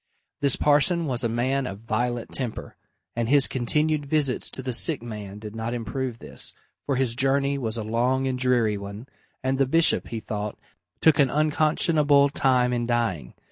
This 0.39 0.55
parson 0.55 1.05
was 1.05 1.23
a 1.23 1.29
man 1.29 1.67
of 1.67 1.81
violent 1.81 2.31
temper, 2.33 2.75
and 3.15 3.29
his 3.29 3.47
continued 3.47 4.07
visits 4.07 4.49
to 4.49 4.63
the 4.63 4.73
sick 4.73 5.03
man 5.03 5.37
did 5.37 5.55
not 5.55 5.75
improve 5.75 6.17
this, 6.17 6.55
for 6.87 6.95
his 6.95 7.13
journey 7.13 7.59
was 7.59 7.77
a 7.77 7.83
long 7.83 8.25
and 8.25 8.39
dreary 8.39 8.79
one, 8.79 9.05
and 9.43 9.59
the 9.59 9.67
bishop, 9.67 10.07
he 10.07 10.19
thought, 10.19 10.57
took 11.01 11.19
an 11.19 11.29
unconscionable 11.29 12.29
time 12.29 12.73
in 12.73 12.87
dying. 12.87 13.35